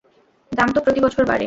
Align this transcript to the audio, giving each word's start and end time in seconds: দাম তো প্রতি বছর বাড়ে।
দাম 0.51 0.69
তো 0.73 0.79
প্রতি 0.81 0.99
বছর 1.01 1.23
বাড়ে। 1.25 1.39